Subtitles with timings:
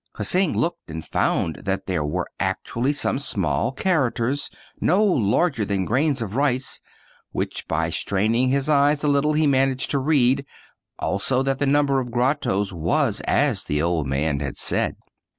[0.17, 6.23] "Hsing looked and found that there were actually some small characters, no larger than grains
[6.23, 6.81] of rice,
[7.33, 10.43] which by straining his eyes a little he managed to read;
[10.97, 14.95] also that the number of grottoes was as the old man had said.